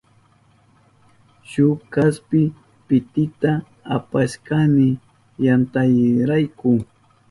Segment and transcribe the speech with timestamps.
[1.49, 2.41] Shuk kaspi
[2.87, 3.51] pitita
[3.95, 4.87] apashkani
[5.45, 6.71] yantaynirayku.